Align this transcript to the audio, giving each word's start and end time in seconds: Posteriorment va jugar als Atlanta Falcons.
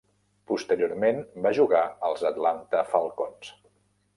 Posteriorment 0.51 1.19
va 1.47 1.51
jugar 1.57 1.83
als 2.09 2.25
Atlanta 2.31 2.85
Falcons. 2.95 3.53